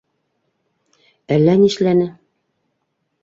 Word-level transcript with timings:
Әллә 1.37 1.55
нишләне. 1.65 2.09